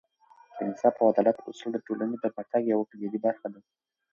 د 0.55 0.57
انصاف 0.67 0.95
او 1.01 1.07
عدالت 1.13 1.37
اصول 1.49 1.69
د 1.73 1.77
ټولنې 1.85 2.17
پرمختګ 2.23 2.61
یوه 2.71 2.87
کلیدي 2.91 3.19
برخه 3.25 3.47
ده. 3.53 3.59